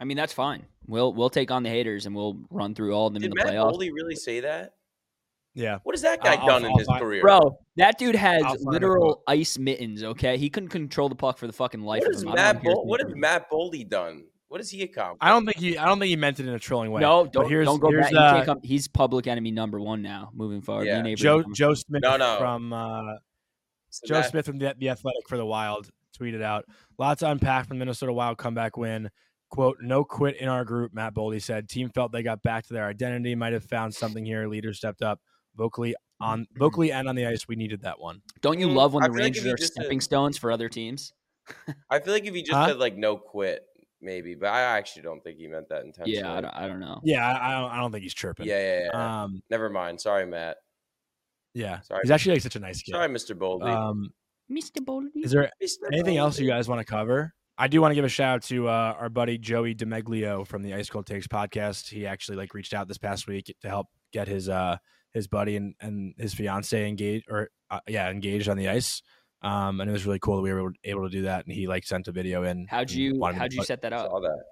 [0.00, 0.66] I mean, that's fine.
[0.86, 3.36] We'll we'll take on the haters and we'll run through all of them Did in
[3.38, 3.74] the Matt playoffs.
[3.76, 4.74] Boldy really say that?
[5.54, 5.78] Yeah.
[5.84, 7.22] What has that guy I'll- I'll- done in I'll his find- career?
[7.22, 10.02] Bro, that dude has I'll find a literal ice mittens.
[10.02, 12.32] Okay, he couldn't control the puck for the fucking life what of has him.
[12.34, 14.24] Matt know if he was Bol- what has Matt Boldy done?
[14.54, 15.18] What has he accomplished?
[15.20, 17.00] I don't think he I don't think he meant it in a trolling way.
[17.00, 18.14] No, don't, here's, don't go here's, back.
[18.14, 20.30] Uh, can't come- he's public enemy number one now.
[20.32, 21.02] Moving forward, Yeah.
[21.16, 22.36] Joe Joe Smith No, no.
[22.38, 23.02] from uh,
[23.90, 26.66] So Joe Matt- Smith from the, the Athletic for the Wild tweeted out
[27.00, 29.10] lots to unpack from the Minnesota Wild comeback win.
[29.50, 31.68] Quote, no quit in our group, Matt Boldy said.
[31.68, 34.46] Team felt they got back to their identity, might have found something here.
[34.46, 35.18] Leader stepped up
[35.56, 37.48] vocally on vocally and on the ice.
[37.48, 38.22] We needed that one.
[38.40, 40.52] Don't you Mm, love when I the feel like Rangers are stepping said- stones for
[40.52, 41.12] other teams?
[41.90, 42.68] I feel like if he just Huh?
[42.68, 43.64] said like no quit,
[44.04, 46.18] maybe, but I actually don't think he meant that intentionally.
[46.18, 47.00] Yeah, I don't, I don't know.
[47.02, 48.46] Yeah, I, I don't I don't think he's chirping.
[48.46, 49.22] yeah, yeah, yeah.
[49.22, 50.00] Um Never mind.
[50.00, 50.58] Sorry, Matt.
[51.54, 51.80] yeah.
[51.80, 52.00] Sorry.
[52.02, 52.92] He's actually like such a nice kid.
[52.92, 53.36] Sorry, Mr.
[53.36, 53.74] Boldy.
[53.74, 54.10] Um
[54.50, 54.84] Mr.
[54.84, 55.08] Boldy.
[55.24, 55.92] is there Mr.
[55.92, 57.34] anything else you guys want to cover?
[57.56, 60.62] I do want to give a shout out to uh, our buddy Joey DeMeglio from
[60.62, 61.88] the Ice Cold Takes podcast.
[61.88, 64.76] He actually like reached out this past week to help get his uh
[65.12, 69.02] his buddy and, and his fiance engaged or uh, yeah engaged on the ice.
[69.44, 71.44] Um, and it was really cool that we were able, able to do that.
[71.44, 72.66] And he like sent a video in.
[72.66, 74.10] How'd you how'd you put- set that up?
[74.10, 74.42] Saw that.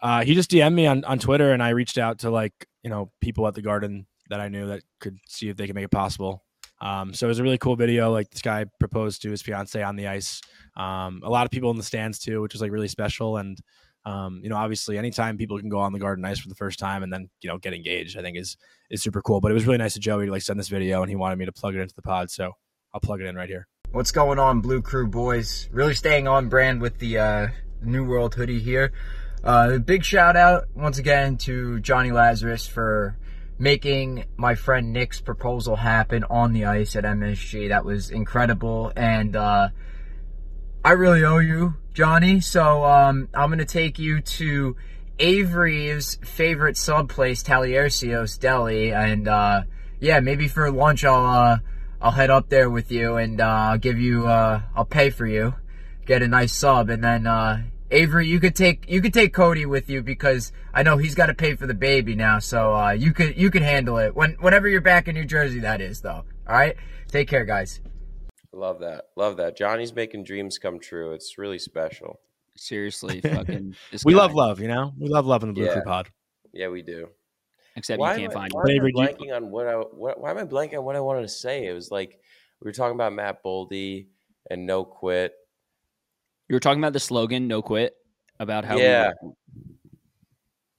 [0.00, 2.90] Uh, he just DM'd me on, on Twitter, and I reached out to like you
[2.90, 5.84] know people at the Garden that I knew that could see if they could make
[5.84, 6.44] it possible.
[6.80, 8.12] Um, so it was a really cool video.
[8.12, 10.40] Like this guy proposed to his fiance on the ice.
[10.76, 13.38] Um, a lot of people in the stands too, which was like really special.
[13.38, 13.58] And
[14.04, 16.78] um, you know, obviously, anytime people can go on the Garden ice for the first
[16.78, 18.56] time and then you know get engaged, I think is
[18.90, 19.40] is super cool.
[19.40, 21.38] But it was really nice of Joey to like send this video, and he wanted
[21.38, 22.52] me to plug it into the pod, so
[22.92, 23.66] I'll plug it in right here.
[23.96, 25.70] What's going on, Blue Crew boys?
[25.72, 27.48] Really staying on brand with the uh,
[27.80, 28.92] New World hoodie here.
[29.42, 33.16] Uh, big shout out once again to Jonny Lazarus for
[33.58, 37.70] making my friend Nick's proposal happen on the ice at MSG.
[37.70, 39.70] That was incredible, and uh,
[40.84, 42.42] I really owe you, Jonny.
[42.42, 44.76] So um, I'm gonna take you to
[45.18, 49.62] Avery's favorite sub place, Taliercios Deli, and uh,
[50.00, 51.58] yeah, maybe for lunch I'll uh,
[52.00, 55.26] I'll head up there with you and uh, I'll give you uh, I'll pay for
[55.26, 55.54] you,
[56.04, 59.64] get a nice sub, and then uh, Avery, you could take you could take Cody
[59.66, 62.90] with you because I know he's got to pay for the baby now, so uh,
[62.90, 65.60] you could you could handle it when whenever you're back in New Jersey.
[65.60, 66.24] That is though.
[66.48, 66.76] All right,
[67.08, 67.80] take care, guys.
[68.52, 69.06] Love that.
[69.16, 69.56] Love that.
[69.56, 71.12] Johnny's making dreams come true.
[71.12, 72.20] It's really special.
[72.56, 73.74] Seriously, fucking.
[74.04, 74.18] We guy.
[74.18, 74.92] love love, you know.
[74.98, 75.72] We love love in the Blue Yeah.
[75.74, 76.08] Crew pod.
[76.52, 77.08] Yeah, we do.
[77.76, 78.66] Except why you can't am I, find why him.
[78.66, 80.96] am I Avery, you- blanking on what I what, why am I blanking on what
[80.96, 81.66] I wanted to say?
[81.66, 82.18] It was like
[82.60, 84.06] we were talking about Matt Boldy
[84.50, 85.34] and no quit.
[86.48, 87.94] You were talking about the slogan "No Quit"
[88.40, 88.76] about how.
[88.76, 89.12] Yeah.
[89.20, 89.32] were-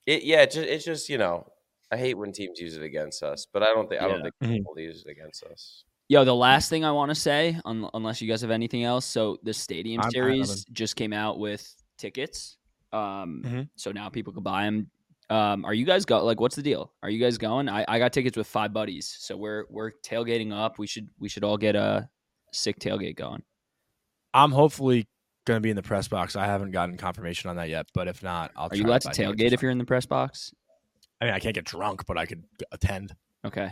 [0.05, 1.51] It yeah, it's just, it's just you know
[1.91, 4.29] I hate when teams use it against us, but I don't think I don't Yeah.
[4.39, 4.65] think Mhm.
[4.65, 5.83] Boldy uses it against us.
[6.09, 9.05] Yo, the last thing I want to say, un- unless you guys have anything else,
[9.05, 12.57] so the Stadium I'm- Series just came out with tickets,
[12.93, 13.69] um, Mhm.
[13.75, 14.89] so now people can buy them.
[15.29, 16.39] Um, are you guys go like?
[16.39, 16.93] What's the deal?
[17.03, 17.67] Are you guys going?
[17.67, 20.79] I, I got tickets with five buddies, so we're we're tailgating up.
[20.79, 22.07] We should we should all get a
[22.53, 23.43] sick tailgate going.
[24.33, 25.07] I'm hopefully
[25.45, 26.35] going to be in the press box.
[26.35, 28.69] I haven't gotten confirmation on that yet, but if not, I'll.
[28.71, 30.53] Are you try allowed to tailgate if you're in the press box?
[31.19, 33.13] I mean, I can't get drunk, but I could attend.
[33.45, 33.71] Okay.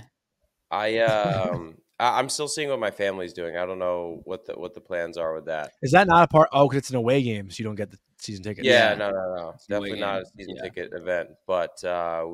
[0.71, 3.55] I um I, I'm still seeing what my family's doing.
[3.55, 5.71] I don't know what the what the plans are with that.
[5.81, 6.49] Is that not a part?
[6.51, 8.65] Oh, because it's an away game, so you don't get the season ticket.
[8.65, 8.95] Yeah, Yeah.
[8.95, 9.49] no, no, no.
[9.55, 10.61] It's Definitely not a season Yeah.
[10.63, 12.25] ticket event, but uh,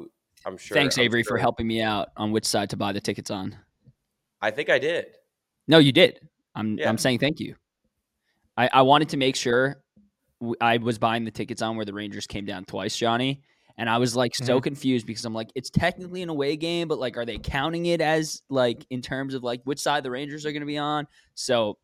[0.46, 0.76] I'm sure.
[0.76, 3.30] Thanks, I'm Avery, sure- for helping me out on which side to buy the tickets
[3.30, 3.56] on.
[4.42, 5.06] I think I did.
[5.68, 6.20] No, you did.
[6.56, 6.90] I'm Yeah.
[6.90, 7.56] I'm saying thank you.
[8.58, 9.84] I, I wanted to make sure
[10.60, 13.42] I was buying the tickets on where the Rangers came down twice, Jonny.
[13.78, 17.00] And I was like so confused because I'm like, it's technically an away game, but
[17.00, 20.46] like, are they counting it as like in terms of like which side the Rangers
[20.46, 21.08] are going to be on?
[21.36, 21.78] So,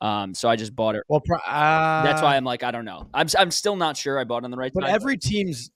[0.00, 1.02] um, so I just bought it.
[1.08, 3.08] Well, pro- uh, That's why I'm like, I don't know.
[3.12, 4.90] I'm I'm still not sure I bought on the right But side.
[4.90, 5.70] every team's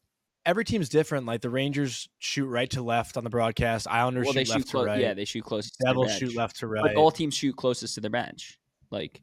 [0.47, 1.27] every team's different.
[1.27, 3.87] Like the Rangers shoot right to left on the broadcast.
[3.89, 5.01] Islanders well, they shoot shoot left to right.
[5.01, 5.75] Yeah, they shoot closest.
[5.75, 6.83] to their Devils shoot left to right.
[6.83, 8.59] But all teams shoot closest to their bench.
[8.91, 9.23] Like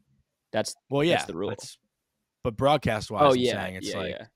[0.52, 1.54] that's well, yeah, that's the rule.
[2.42, 4.26] But broadcast wise, oh I'm yeah, saying it's yeah, like yeah.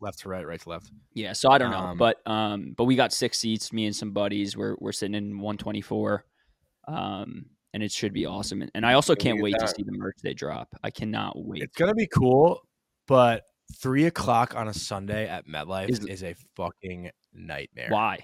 [0.00, 0.90] Left to right, right to left.
[1.14, 3.72] Yeah, so I don't know, Um, but um, but we got six seats.
[3.72, 4.56] Me and some buddies.
[4.56, 6.24] We're we're sitting in 124,
[6.86, 8.62] um, and it should be awesome.
[8.62, 10.68] And, and I also It'll be a can't wait to see the merch they drop.
[10.82, 11.62] I cannot wait.
[11.62, 12.60] It's gonna be cool,
[13.06, 13.44] but
[13.76, 17.88] three o'clock on a Sunday at MetLife Is- is, a fucking nightmare.
[17.90, 18.18] Why,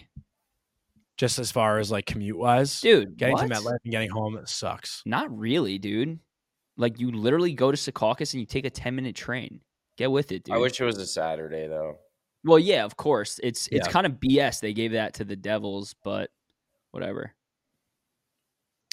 [1.16, 3.16] Just as far as like commute wise, dude?
[3.16, 3.48] getting what?
[3.48, 5.02] to MetLife and getting home sucks.
[5.04, 6.18] Not really, dude.
[6.76, 9.60] Like you literally go to Secaucus and you take a 10 minute train.
[9.96, 10.54] Get with it, dude.
[10.54, 11.98] I wish it was a Saturday though.
[12.44, 13.38] well, yeah, of course.
[13.42, 13.92] It's it's Yeah.
[13.92, 14.60] kind of BS.
[14.60, 16.30] They gave that to the Devils, but
[16.90, 17.32] whatever.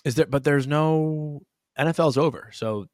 [0.05, 0.25] Is there?
[0.25, 1.41] But there's no
[1.77, 2.85] NFL's over, so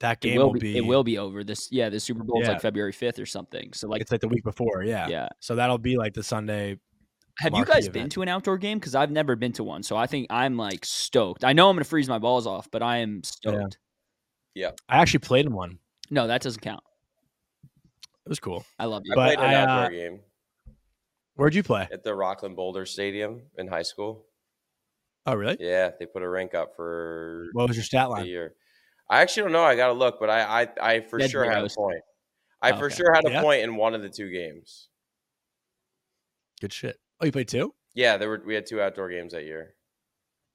[0.00, 0.76] that game It will will be, be.
[0.78, 1.44] it will be over.
[1.44, 2.54] This yeah, the Super Bowl is Yeah.
[2.54, 3.72] like February 5th or something.
[3.72, 5.08] So like it's like the week before, yeah.
[5.08, 5.28] yeah.
[5.40, 6.78] So that'll be like the Sunday.
[7.38, 8.78] Have you marquee guys been to an outdoor game?
[8.78, 9.82] Because I've never been to one.
[9.82, 11.44] So I think I'm like stoked.
[11.44, 13.78] I know I'm gonna freeze my balls off, but I am stoked.
[14.54, 14.70] Yeah.
[14.88, 15.78] I actually played in one.
[16.10, 16.82] No, that doesn't count.
[18.26, 18.64] It was cool.
[18.78, 19.12] I love you.
[19.12, 20.20] I But played in an I, outdoor uh, game
[21.36, 21.88] Where'd you play?
[21.92, 24.26] at the Rockland Boulder Stadium in high school.
[25.26, 25.56] Oh, really?
[25.60, 28.26] Yeah, they put a rank up for What was your stat line?
[28.26, 28.54] year.
[29.10, 29.64] I actually don't know.
[29.64, 32.00] I got to look, but I, I, I for Dead sure had a point.
[32.62, 32.94] I Oh, for okay.
[32.94, 33.42] sure had a Yeah?
[33.42, 34.88] point in one of the two games.
[36.60, 36.98] Good shit.
[37.20, 37.74] Oh, you played two?
[37.94, 39.74] Yeah, there were we had two outdoor games that year.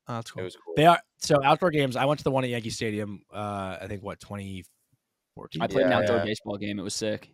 [0.07, 0.41] Oh, that's cool.
[0.41, 0.73] It was cool.
[0.75, 1.95] They are so outdoor games.
[1.95, 3.21] I went to the one at Yankee Stadium.
[3.31, 5.61] Uh, I think what 2014.
[5.61, 6.25] I played an outdoor yeah.
[6.25, 6.79] baseball game.
[6.79, 7.29] It was sick.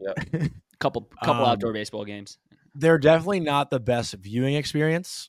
[0.00, 0.50] Yep.
[0.80, 2.38] couple couple Um, outdoor baseball games.
[2.74, 5.28] They're definitely not the best viewing experience.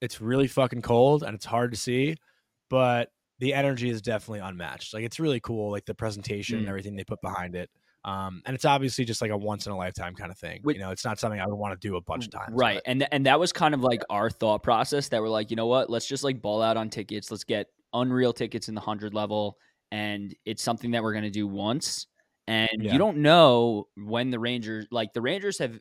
[0.00, 2.16] It's really fucking cold and it's hard to see,
[2.70, 4.94] but the energy is definitely unmatched.
[4.94, 6.70] Like it's really cool, like the presentation and Mm.
[6.70, 7.70] everything they put behind it.
[8.04, 10.60] Um, and it's obviously just like a once in a lifetime kind of thing.
[10.62, 12.50] Wait- you know, it's not something I would want to do a bunch of times.
[12.52, 12.74] Right.
[12.76, 15.50] but- And th- and that was kind of like our thought process that we're like,
[15.50, 15.88] you know what?
[15.88, 17.30] Let's just like ball out on tickets.
[17.30, 19.56] Let's get unreal tickets in the 100 level
[19.90, 22.06] and it's something that we're going to do once.
[22.46, 22.92] And Yeah.
[22.92, 25.78] you don't know when the Rangers like the Rangers have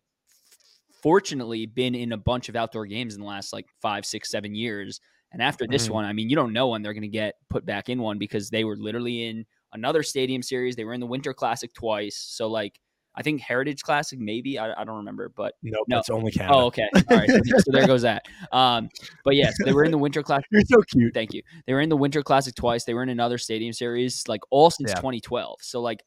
[1.01, 4.55] fortunately been in a bunch of outdoor games in the last like five, six, seven
[4.55, 5.01] years.
[5.31, 5.91] And after this Mhm.
[5.91, 8.17] one, I mean, you don't know when they're going to get put back in one
[8.19, 10.75] because they were literally in another stadium series.
[10.75, 12.15] They were in the Winter Classic twice.
[12.15, 12.79] So like
[13.15, 15.99] I think Heritage Classic maybe, I, I don't remember, but nope, no.
[15.99, 16.55] it's only Canada.
[16.55, 16.87] Oh, okay.
[17.11, 17.29] All right.
[17.29, 18.25] So, so there goes that.
[18.51, 18.89] Um,
[19.23, 20.47] but yes, they were in the Winter Classic.
[20.51, 21.13] You're so cute.
[21.13, 21.43] Thank you.
[21.67, 22.85] They were in the Winter Classic twice.
[22.85, 24.95] They were in another Stadium Series, like all since Yeah.
[24.95, 25.59] 2012.
[25.61, 26.01] So like,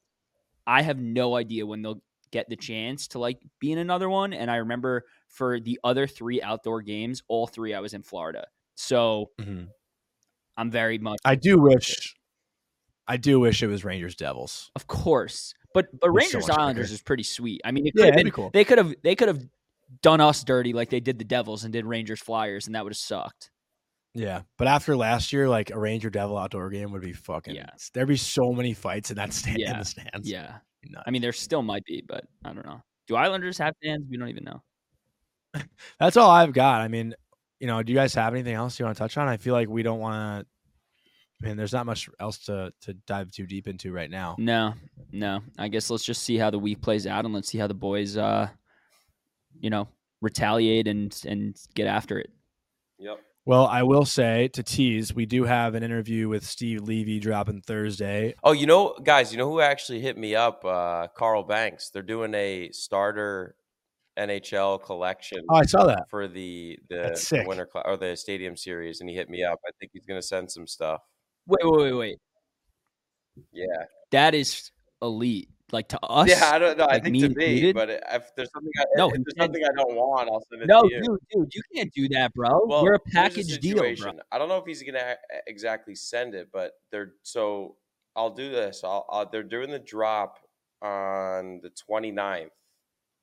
[0.67, 2.03] I have no idea when they'll
[2.33, 4.33] get the chance to like be in another one.
[4.33, 8.47] And I remember for the other three outdoor games, all three I was in Florida.
[8.75, 9.69] So Mhm.
[10.57, 12.15] I'm very much, I do wish,
[13.07, 14.71] I do wish it was Rangers Devils.
[14.75, 15.55] of course.
[15.75, 16.95] But but It's so Rangers Islanders bigger.
[16.95, 17.61] is pretty sweet.
[17.65, 18.51] I mean, it Yeah, been be cool.
[18.53, 19.47] they could have they could have
[20.03, 22.91] done us dirty like they did the Devils and did Rangers Flyers, and that would
[22.93, 23.51] have sucked.
[24.17, 27.55] Yeah, but after last year, like a Ranger Devil outdoor game would be fucking.
[27.55, 27.69] Yeah.
[27.93, 30.29] there'd be so many fights in that stand in Yeah, the stands.
[30.29, 30.59] Yeah.
[31.05, 32.81] I mean, there still might be, but I don't know.
[33.09, 34.07] Do Islanders have fans?
[34.09, 34.63] We don't even know.
[36.01, 36.81] that's all I've got.
[36.81, 37.15] I mean,
[37.61, 39.29] you know, do you guys have anything else you want to touch on?
[39.29, 40.47] I feel like we don't want to.
[41.43, 44.37] I mean, there's not much else to to dive too deep into right now.
[44.39, 44.73] No,
[45.13, 45.43] no.
[45.59, 47.75] I guess let's just see how the week plays out, and let's see how the
[47.75, 48.49] boys, uh,
[49.61, 49.89] you know,
[50.23, 52.31] retaliate and and get after it.
[52.99, 53.19] Yep.
[53.47, 57.61] Well, I will say to tease, we do have an interview with Steve Levy dropping
[57.63, 58.35] Thursday.
[58.43, 60.65] Oh, you know, guys, you know who actually hit me up?
[60.65, 61.91] Uh, Carl Banks.
[61.91, 63.55] They're doing a starter
[64.19, 66.05] NHL collection Oh, I saw that.
[66.11, 69.61] for the the, the winter cla- or the stadium series, and he hit me up.
[69.65, 71.03] I think he's gonna send some stuff.
[71.47, 72.19] Wait, wait, wait, wait.
[73.53, 75.51] Yeah, That is elite.
[75.73, 76.29] Like to us.
[76.29, 76.51] yeah.
[76.53, 76.85] I don't know.
[76.85, 77.75] I like think me to me, included?
[77.75, 80.69] but if there's something, I, No, if there's something I don't want, I'll send it
[80.69, 81.01] No, to you.
[81.03, 82.65] dude, dude, you can't do that, bro.
[82.67, 84.13] Well, We're a package deal, bro.
[84.31, 85.17] I don't know if he's gonna
[85.49, 87.77] exactly send it, but they're so.
[88.15, 88.83] I'll do this.
[88.85, 90.39] I'll, I'll they're doing the drop
[90.83, 92.49] on the 29th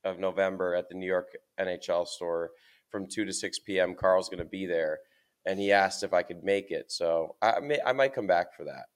[0.03, 1.29] of November at the New York
[1.59, 2.51] NHL store
[2.89, 3.95] from two to six p.m.
[3.95, 4.99] Carl's gonna be there,
[5.45, 6.91] and he asked if I could make it.
[6.91, 8.87] So I may I might come back for that.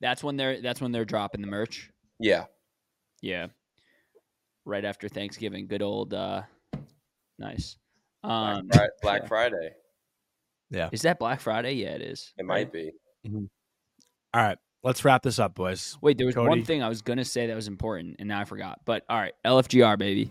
[0.00, 1.90] That's when they're that's when they're dropping the merch.
[2.20, 2.44] Yeah,
[3.22, 3.46] Yeah.
[4.66, 5.66] Right after Thanksgiving.
[5.66, 6.42] Good old uh
[7.38, 7.76] nice.
[8.22, 9.28] Black, Um Fri- Black yeah.
[9.28, 9.70] Friday.
[10.70, 10.88] Yeah.
[10.92, 11.72] Is that Black Friday?
[11.74, 12.32] Yeah, it is.
[12.38, 12.92] It might be.
[13.24, 13.48] All
[14.34, 15.98] right, let's wrap this up, boys.
[16.00, 16.48] Wait, there was Cody.
[16.48, 18.80] one thing I was gonna say that was important, and now I forgot.
[18.84, 20.30] But all right, LFGR baby.